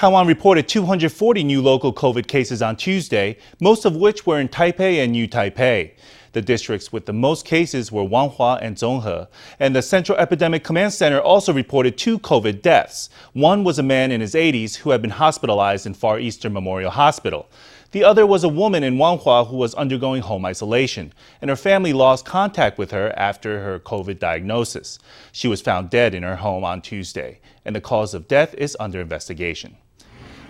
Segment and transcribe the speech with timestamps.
[0.00, 5.04] Taiwan reported 240 new local COVID cases on Tuesday, most of which were in Taipei
[5.04, 5.90] and New Taipei.
[6.32, 9.28] The districts with the most cases were Wanhua and Zhonghe,
[9.58, 13.10] and the Central Epidemic Command Center also reported two COVID deaths.
[13.34, 16.92] One was a man in his 80s who had been hospitalized in Far Eastern Memorial
[16.92, 17.50] Hospital.
[17.90, 21.12] The other was a woman in Wanhua who was undergoing home isolation,
[21.42, 24.98] and her family lost contact with her after her COVID diagnosis.
[25.30, 28.78] She was found dead in her home on Tuesday, and the cause of death is
[28.80, 29.76] under investigation.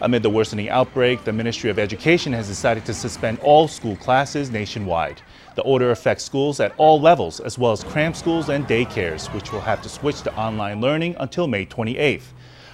[0.03, 4.51] Amid the worsening outbreak, the Ministry of Education has decided to suspend all school classes
[4.51, 5.21] nationwide.
[5.57, 9.53] The order affects schools at all levels, as well as cram schools and daycares, which
[9.53, 12.33] will have to switch to online learning until May 28th.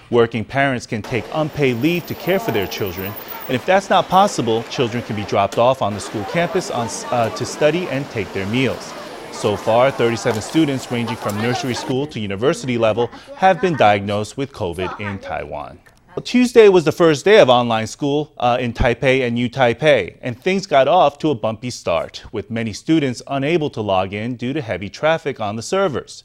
[0.09, 3.11] Working parents can take unpaid leave to care for their children,
[3.47, 6.87] and if that's not possible, children can be dropped off on the school campus on,
[7.11, 8.93] uh, to study and take their meals.
[9.33, 14.53] So far, 37 students ranging from nursery school to university level have been diagnosed with
[14.53, 15.79] COVID in Taiwan.
[16.23, 20.41] Tuesday was the first day of online school uh, in Taipei and New Taipei, and
[20.41, 24.51] things got off to a bumpy start, with many students unable to log in due
[24.51, 26.23] to heavy traffic on the servers.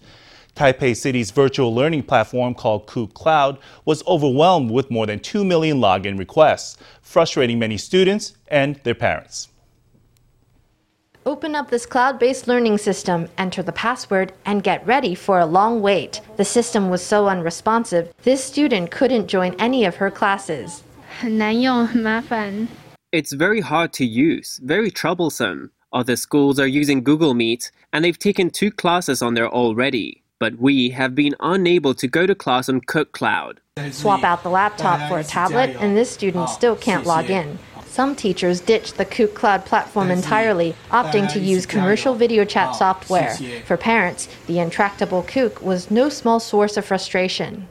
[0.56, 5.78] Taipei City's virtual learning platform called Kook Cloud was overwhelmed with more than 2 million
[5.78, 9.48] login requests, frustrating many students and their parents.
[11.24, 15.46] Open up this cloud based learning system, enter the password, and get ready for a
[15.46, 16.20] long wait.
[16.36, 20.82] The system was so unresponsive, this student couldn't join any of her classes.
[23.12, 25.70] It's very hard to use, very troublesome.
[25.92, 30.58] Other schools are using Google Meet, and they've taken two classes on there already but
[30.58, 33.60] we have been unable to go to class on Cook Cloud.
[33.92, 37.60] Swap out the laptop for a tablet, and this student still can't log in.
[37.92, 43.36] Some teachers ditched the Kook Cloud platform entirely, opting to use commercial video chat software.
[43.66, 47.68] For parents, the intractable Kook was no small source of frustration.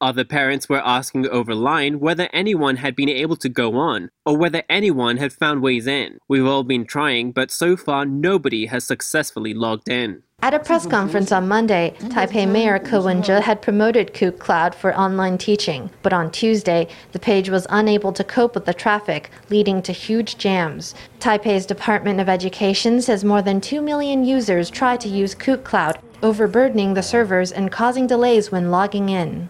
[0.00, 4.38] Other parents were asking over line whether anyone had been able to go on, or
[4.38, 6.16] whether anyone had found ways in.
[6.26, 10.22] We've all been trying, but so far nobody has successfully logged in.
[10.40, 14.96] At a press conference on Monday, Taipei Mayor Ko Wen-je had promoted Kook Cloud for
[14.96, 19.82] online teaching, but on Tuesday, the page was unable to cope with the traffic, leading
[19.82, 20.94] to huge jams.
[21.18, 25.98] Taipei's Department of Education says more than 2 million users try to use Kook Cloud,
[26.22, 29.48] overburdening the servers and causing delays when logging in.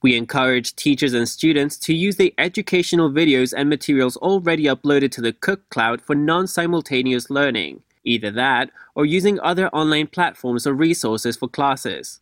[0.00, 5.20] We encourage teachers and students to use the educational videos and materials already uploaded to
[5.20, 7.82] the Kook Cloud for non simultaneous learning.
[8.04, 12.20] Either that, or using other online platforms or resources for classes.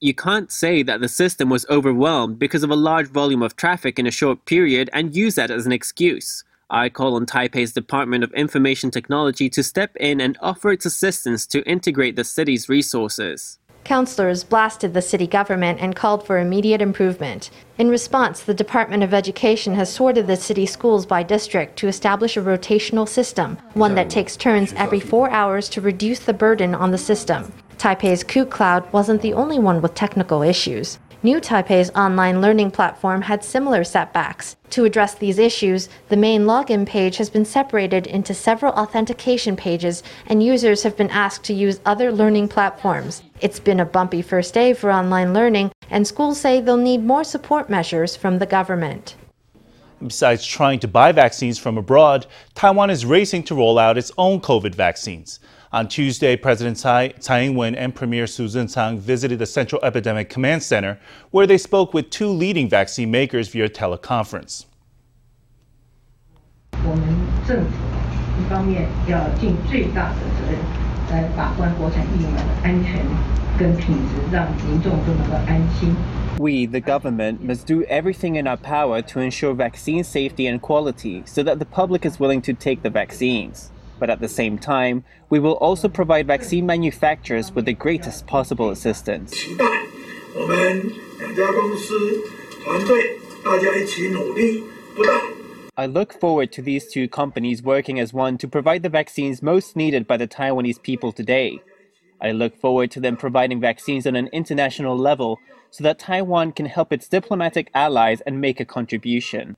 [0.00, 3.98] You can't say that the system was overwhelmed because of a large volume of traffic
[3.98, 6.44] in a short period and use that as an excuse.
[6.70, 11.44] I call on Taipei's Department of Information Technology to step in and offer its assistance
[11.48, 13.58] to integrate the city's resources.
[13.84, 17.50] Councillors blasted the city government and called for immediate improvement.
[17.78, 22.36] In response, the Department of Education has sorted the city schools by district to establish
[22.36, 26.90] a rotational system, one that takes turns every four hours to reduce the burden on
[26.90, 27.52] the system.
[27.78, 30.98] Taipei's Kook Cloud wasn't the only one with technical issues.
[31.22, 34.56] New Taipei's online learning platform had similar setbacks.
[34.70, 40.02] To address these issues, the main login page has been separated into several authentication pages,
[40.24, 43.22] and users have been asked to use other learning platforms.
[43.42, 47.24] It's been a bumpy first day for online learning, and schools say they'll need more
[47.24, 49.14] support measures from the government.
[50.06, 54.40] Besides trying to buy vaccines from abroad, Taiwan is racing to roll out its own
[54.40, 55.40] COVID vaccines.
[55.72, 60.62] On Tuesday, President Tsai, Tsai Ing-wen and Premier Su Tseng-chang visited the Central Epidemic Command
[60.62, 60.98] Center,
[61.30, 64.64] where they spoke with two leading vaccine makers via teleconference.
[76.38, 81.22] We, the government, must do everything in our power to ensure vaccine safety and quality
[81.26, 83.70] so that the public is willing to take the vaccines.
[83.98, 88.70] But at the same time, we will also provide vaccine manufacturers with the greatest possible
[88.70, 89.34] assistance.
[95.76, 99.76] I look forward to these two companies working as one to provide the vaccines most
[99.76, 101.60] needed by the Taiwanese people today.
[102.20, 105.38] I look forward to them providing vaccines on an international level
[105.70, 109.56] so that Taiwan can help its diplomatic allies and make a contribution.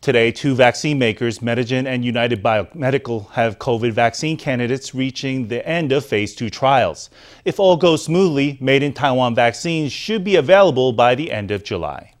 [0.00, 5.92] Today, two vaccine makers, Medigen and United Biomedical, have COVID vaccine candidates reaching the end
[5.92, 7.10] of phase two trials.
[7.44, 11.64] If all goes smoothly, made in Taiwan vaccines should be available by the end of
[11.64, 12.14] July.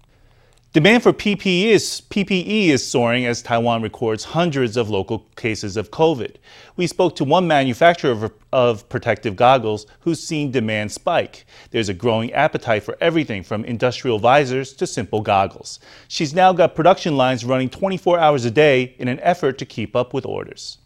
[0.72, 5.90] Demand for PPE is, PPE is soaring as Taiwan records hundreds of local cases of
[5.90, 6.36] COVID.
[6.76, 11.44] We spoke to one manufacturer of, of, protective goggles who's seen demand spike.
[11.72, 15.80] There's a growing appetite for everything from industrial visors to simple goggles.
[16.06, 19.96] She's now got production lines running 24 hours a day in an effort to keep
[19.96, 20.78] up with orders.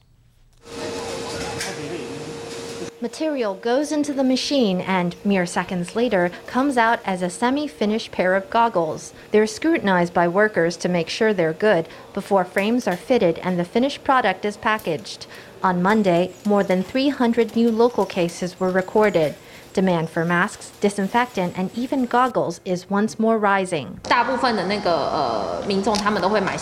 [3.04, 8.10] Material goes into the machine and, mere seconds later, comes out as a semi finished
[8.10, 9.12] pair of goggles.
[9.30, 13.64] They're scrutinized by workers to make sure they're good before frames are fitted and the
[13.66, 15.26] finished product is packaged.
[15.62, 19.34] On Monday, more than 300 new local cases were recorded.
[19.74, 23.98] Demand for masks, disinfectant, and even goggles is once more rising.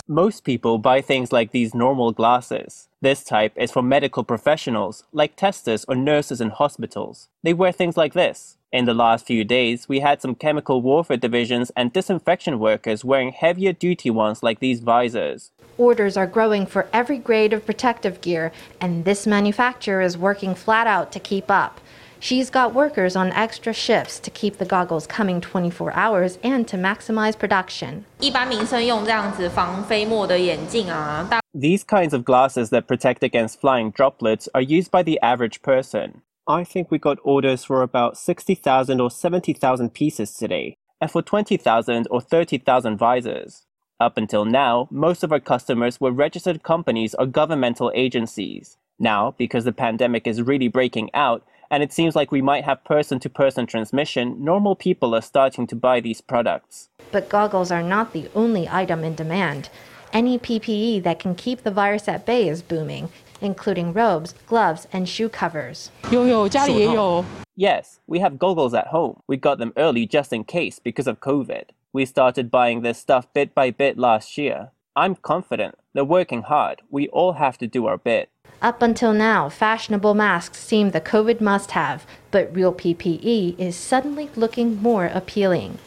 [0.07, 2.89] Most people buy things like these normal glasses.
[3.01, 7.29] This type is for medical professionals, like testers or nurses in hospitals.
[7.43, 8.57] They wear things like this.
[8.71, 13.31] In the last few days, we had some chemical warfare divisions and disinfection workers wearing
[13.31, 15.51] heavier duty ones like these visors.
[15.77, 18.51] Orders are growing for every grade of protective gear,
[18.81, 21.79] and this manufacturer is working flat out to keep up.
[22.23, 26.77] She's got workers on extra shifts to keep the goggles coming 24 hours and to
[26.77, 28.05] maximize production.
[31.53, 36.21] These kinds of glasses that protect against flying droplets are used by the average person.
[36.47, 42.07] I think we got orders for about 60,000 or 70,000 pieces today, and for 20,000
[42.09, 43.63] or 30,000 visors.
[43.99, 48.77] Up until now, most of our customers were registered companies or governmental agencies.
[48.97, 51.43] Now, because the pandemic is really breaking out,
[51.73, 55.65] and it seems like we might have person to person transmission, normal people are starting
[55.65, 56.89] to buy these products.
[57.11, 59.69] But goggles are not the only item in demand.
[60.13, 63.09] Any PPE that can keep the virus at bay is booming,
[63.41, 65.89] including robes, gloves, and shoe covers.
[67.55, 69.21] Yes, we have goggles at home.
[69.25, 71.69] We got them early just in case because of COVID.
[71.91, 74.69] We started buying this stuff bit by bit last year.
[74.95, 75.73] I'm confident.
[75.93, 76.83] They're working hard.
[76.91, 78.29] We all have to do our bit.
[78.63, 84.29] Up until now, fashionable masks seem the COVID must have, but real PPE is suddenly
[84.37, 85.79] looking more appealing.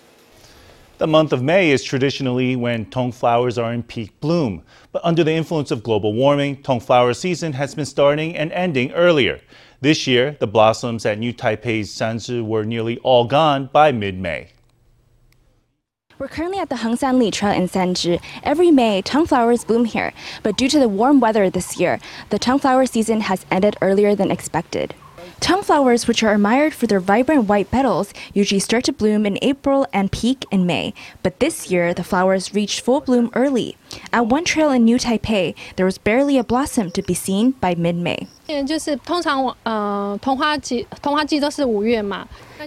[0.99, 4.63] The month of May is traditionally when tung flowers are in peak bloom.
[4.93, 8.93] But under the influence of global warming, tung flower season has been starting and ending
[8.93, 9.41] earlier.
[9.81, 14.49] This year, the blossoms at New Taipei's Sanzhi were nearly all gone by mid May.
[16.19, 18.23] We're currently at the Hengshan Li Trail in Sanzhi.
[18.43, 22.39] Every May, tung flowers bloom here, but due to the warm weather this year, the
[22.39, 24.95] tung flower season has ended earlier than expected.
[25.41, 29.39] Tung flowers, which are admired for their vibrant white petals, usually start to bloom in
[29.43, 30.95] April and peak in May.
[31.23, 33.77] But this year, the flowers reached full bloom early.
[34.11, 37.75] At one trail in New Taipei, there was barely a blossom to be seen by
[37.75, 38.27] mid May.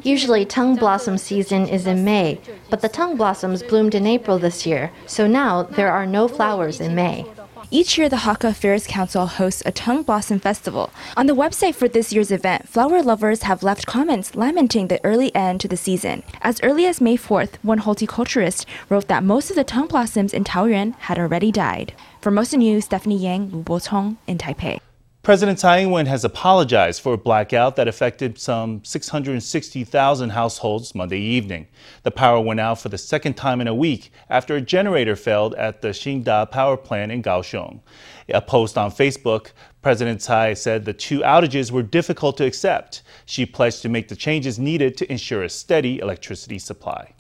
[0.03, 2.39] Usually, tung blossom season is in May,
[2.69, 6.80] but the tung blossoms bloomed in April this year, so now there are no flowers
[6.80, 7.25] in May.
[7.71, 10.89] Each year, the Hakka Affairs Council hosts a tung blossom festival.
[11.15, 15.33] On the website for this year's event, flower lovers have left comments lamenting the early
[15.36, 16.24] end to the season.
[16.42, 20.44] As early as May 4th, one horticulturist wrote that most of the tung blossoms in
[20.44, 21.94] Taoyuan had already died.
[22.21, 24.80] For Formosa News, Stephanie Yang, Lu Botong in Taipei.
[25.29, 31.67] President Tsai Ing-wen has apologized for a blackout that affected some 660,000 households Monday evening.
[32.01, 35.53] The power went out for the second time in a week after a generator failed
[35.53, 37.81] at the Xingda power plant in Kaohsiung.
[38.29, 39.51] A post on Facebook,
[39.83, 43.03] President Tsai said the two outages were difficult to accept.
[43.27, 47.13] She pledged to make the changes needed to ensure a steady electricity supply.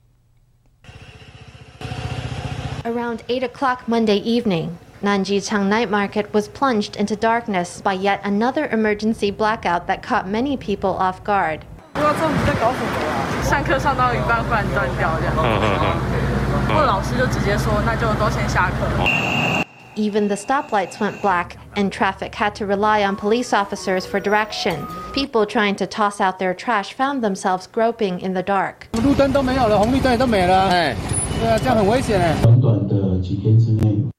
[2.85, 8.67] Around 8 o'clock Monday evening, Nanjichang night market was plunged into darkness by yet another
[8.67, 11.63] emergency blackout that caught many people off guard.
[19.95, 24.85] Even the stoplights went black, and traffic had to rely on police officers for direction.
[25.13, 28.87] People trying to toss out their trash found themselves groping in the dark.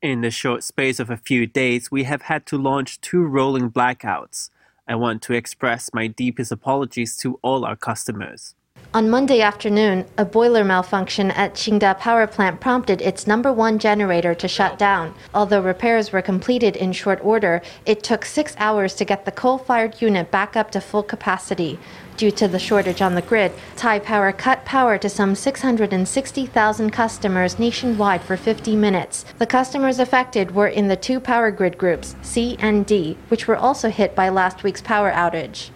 [0.03, 3.71] In the short space of a few days, we have had to launch two rolling
[3.71, 4.49] blackouts.
[4.89, 8.55] I want to express my deepest apologies to all our customers.
[8.95, 14.35] On Monday afternoon, a boiler malfunction at Xingda power plant prompted its number one generator
[14.35, 15.15] to shut down.
[15.35, 19.59] Although repairs were completed in short order, it took six hours to get the coal
[19.59, 21.79] fired unit back up to full capacity.
[22.21, 28.21] Due to the shortage on the grid, Taipower cut power to some 660,000 customers nationwide
[28.21, 29.25] for 50 minutes.
[29.39, 33.57] The customers affected were in the two power grid groups, C and D, which were
[33.57, 35.71] also hit by last week's power outage.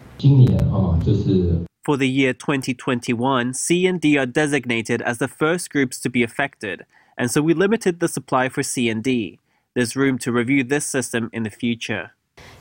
[1.83, 6.23] For the year 2021, C and D are designated as the first groups to be
[6.23, 6.85] affected,
[7.17, 9.39] and so we limited the supply for C and D.
[9.73, 12.11] There's room to review this system in the future.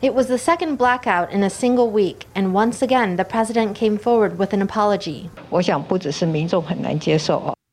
[0.04, 3.98] It was the second blackout in a single week, and once again, the president came
[3.98, 5.30] forward with an apology.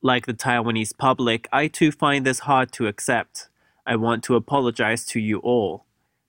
[0.01, 3.49] Like the Taiwanese public, I too find this hard to accept.
[3.85, 5.87] I want to apologize to you all.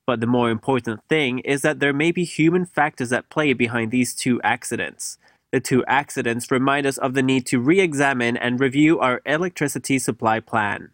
[0.07, 3.91] But the more important thing is that there may be human factors at play behind
[3.91, 5.19] these two accidents.
[5.51, 9.99] The two accidents remind us of the need to re examine and review our electricity
[9.99, 10.89] supply plan.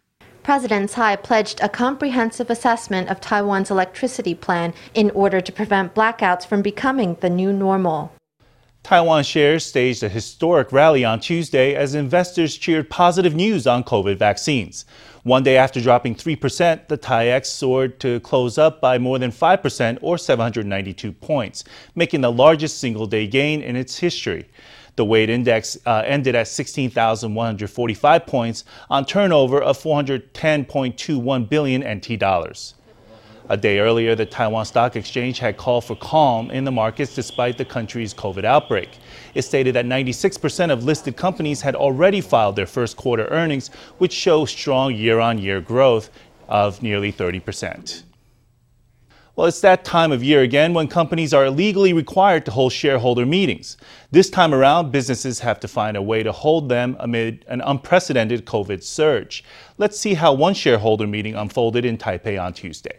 [0.48, 6.46] President Tsai pledged a comprehensive assessment of Taiwan's electricity plan in order to prevent blackouts
[6.46, 8.12] from becoming the new normal.
[8.82, 14.16] Taiwan shares staged a historic rally on Tuesday as investors cheered positive news on COVID
[14.16, 14.86] vaccines.
[15.22, 19.98] One day after dropping 3%, the TAIEX soared to close up by more than 5%
[20.00, 21.62] or 792 points,
[21.94, 24.48] making the largest single day gain in its history.
[24.98, 32.74] The weight index uh, ended at 16,145 points on turnover of 410.21 billion NT dollars.
[33.48, 37.56] A day earlier, the Taiwan Stock Exchange had called for calm in the markets despite
[37.56, 38.88] the country's COVID outbreak.
[39.34, 44.12] It stated that 96% of listed companies had already filed their first quarter earnings, which
[44.12, 46.10] show strong year on year growth
[46.48, 48.02] of nearly 30%.
[49.38, 53.24] Well, it's that time of year again when companies are legally required to hold shareholder
[53.24, 53.76] meetings.
[54.10, 58.46] This time around, businesses have to find a way to hold them amid an unprecedented
[58.46, 59.44] COVID surge.
[59.76, 62.98] Let's see how one shareholder meeting unfolded in Taipei on Tuesday.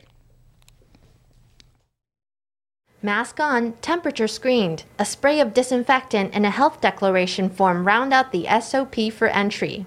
[3.01, 4.83] Mask on, temperature screened.
[4.97, 9.85] A spray of disinfectant and a health declaration form round out the SOP for entry.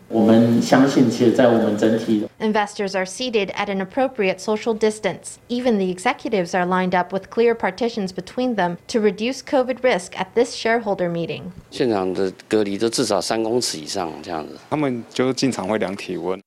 [2.40, 5.38] Investors are seated at an appropriate social distance.
[5.50, 10.18] Even the executives are lined up with clear partitions between them to reduce COVID risk
[10.18, 11.52] at this shareholder meeting.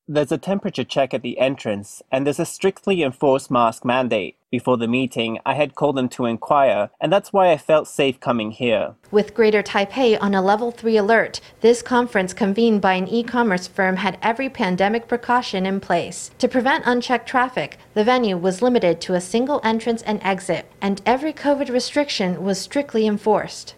[0.08, 4.36] There's a temperature check at the entrance, and there's a strictly enforced mask mandate.
[4.52, 8.20] Before the meeting, I had called them to inquire, and that's why I felt safe
[8.20, 8.94] coming here.
[9.10, 13.66] With Greater Taipei on a level 3 alert, this conference convened by an e commerce
[13.66, 16.30] firm had every pandemic precaution in place.
[16.38, 21.02] To prevent unchecked traffic, the venue was limited to a single entrance and exit, and
[21.04, 23.74] every COVID restriction was strictly enforced.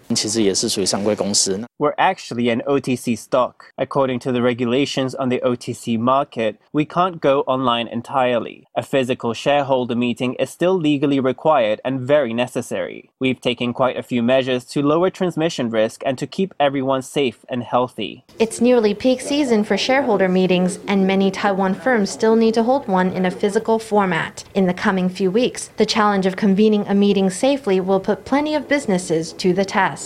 [1.78, 3.72] We're actually an OTC stock.
[3.76, 8.66] According to the regulations on the OTC market, we can't go online entirely.
[8.74, 13.10] A physical shareholder meeting is still legally required and very necessary.
[13.20, 17.44] We've taken quite a few measures to lower transmission risk and to keep everyone safe
[17.50, 18.24] and healthy.
[18.38, 22.88] It's nearly peak season for shareholder meetings, and many Taiwan firms still need to hold
[22.88, 24.42] one in a physical format.
[24.54, 28.54] In the coming few weeks, the challenge of convening a meeting safely will put plenty
[28.54, 29.97] of businesses to the test.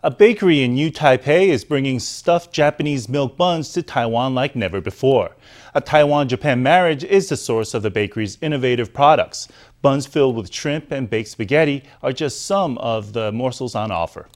[0.00, 4.80] A bakery in New Taipei is bringing stuffed Japanese milk buns to Taiwan like never
[4.80, 5.36] before.
[5.74, 9.48] A Taiwan Japan marriage is the source of the bakery's innovative products.
[9.82, 14.28] Buns filled with shrimp and baked spaghetti are just some of the morsels on offer.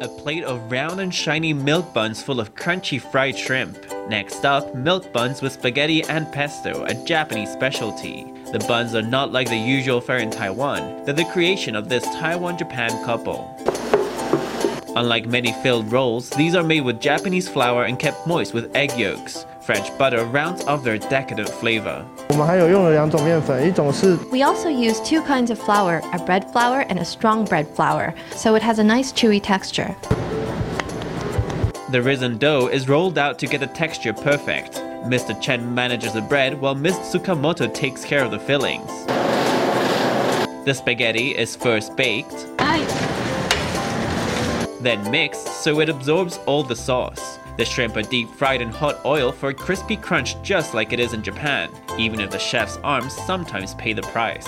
[0.00, 3.89] A plate of round and shiny milk buns full of crunchy fried shrimp.
[4.10, 8.24] Next up, milk buns with spaghetti and pesto, a Japanese specialty.
[8.50, 12.02] The buns are not like the usual fare in Taiwan, they're the creation of this
[12.02, 13.56] Taiwan-Japan couple.
[14.96, 18.90] Unlike many filled rolls, these are made with Japanese flour and kept moist with egg
[18.98, 19.46] yolks.
[19.62, 22.04] French butter rounds off their decadent flavor.
[24.32, 28.12] We also use two kinds of flour, a bread flour and a strong bread flour,
[28.32, 29.94] so it has a nice chewy texture.
[31.90, 34.74] The risen dough is rolled out to get the texture perfect.
[35.10, 35.40] Mr.
[35.42, 36.94] Chen manages the bread while Ms.
[36.98, 38.86] Tsukamoto takes care of the fillings.
[40.64, 42.46] The spaghetti is first baked,
[44.80, 47.40] then mixed so it absorbs all the sauce.
[47.56, 51.00] The shrimp are deep fried in hot oil for a crispy crunch just like it
[51.00, 54.46] is in Japan, even if the chef's arms sometimes pay the price.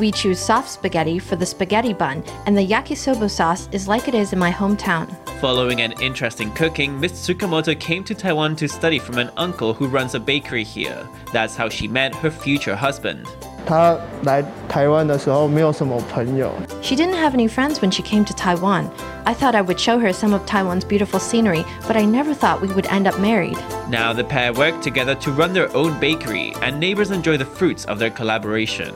[0.00, 4.14] We choose soft spaghetti for the spaghetti bun, and the yakisoba sauce is like it
[4.14, 5.14] is in my hometown.
[5.42, 9.74] Following an interest in cooking, Miss Tsukamoto came to Taiwan to study from an uncle
[9.74, 11.06] who runs a bakery here.
[11.34, 13.26] That's how she met her future husband.
[16.82, 18.90] She didn't have any friends when she came to Taiwan.
[19.26, 22.62] I thought I would show her some of Taiwan's beautiful scenery, but I never thought
[22.62, 23.58] we would end up married.
[23.90, 27.84] Now the pair work together to run their own bakery, and neighbors enjoy the fruits
[27.84, 28.94] of their collaboration.